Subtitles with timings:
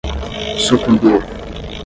[0.63, 1.21] sucumbir